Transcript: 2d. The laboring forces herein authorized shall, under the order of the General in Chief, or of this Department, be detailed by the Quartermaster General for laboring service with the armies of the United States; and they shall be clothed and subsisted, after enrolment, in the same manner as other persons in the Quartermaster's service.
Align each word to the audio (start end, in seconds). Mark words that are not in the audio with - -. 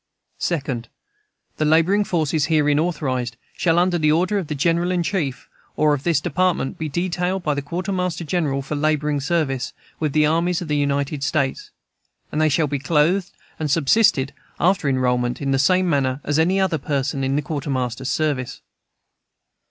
2d. 0.39 0.85
The 1.57 1.65
laboring 1.65 2.03
forces 2.05 2.45
herein 2.47 2.79
authorized 2.79 3.37
shall, 3.53 3.77
under 3.77 3.99
the 3.99 4.11
order 4.11 4.39
of 4.39 4.47
the 4.47 4.55
General 4.55 4.89
in 4.89 5.03
Chief, 5.03 5.47
or 5.75 5.93
of 5.93 6.01
this 6.01 6.19
Department, 6.19 6.79
be 6.79 6.89
detailed 6.89 7.43
by 7.43 7.53
the 7.53 7.61
Quartermaster 7.61 8.23
General 8.23 8.63
for 8.63 8.75
laboring 8.75 9.19
service 9.21 9.73
with 9.99 10.13
the 10.13 10.25
armies 10.25 10.59
of 10.59 10.69
the 10.69 10.75
United 10.75 11.23
States; 11.23 11.69
and 12.31 12.41
they 12.41 12.49
shall 12.49 12.65
be 12.65 12.79
clothed 12.79 13.29
and 13.59 13.69
subsisted, 13.69 14.33
after 14.59 14.89
enrolment, 14.89 15.39
in 15.39 15.51
the 15.51 15.59
same 15.59 15.87
manner 15.87 16.19
as 16.23 16.39
other 16.39 16.79
persons 16.79 17.23
in 17.23 17.35
the 17.35 17.43
Quartermaster's 17.43 18.09
service. 18.09 18.63